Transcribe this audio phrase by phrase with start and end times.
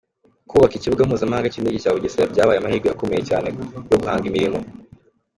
[0.49, 3.47] Kubaka Ikibuga Mpuzamahanga cy’Indege cya Bugesera byabaye amahirwe akomeye cyane
[3.89, 4.57] yo guhanga imirimo.